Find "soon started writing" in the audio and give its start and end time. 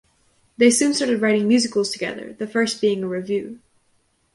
0.71-1.47